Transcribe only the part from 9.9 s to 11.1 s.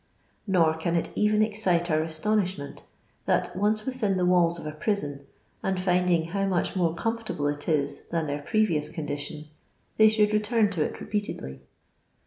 they should return to it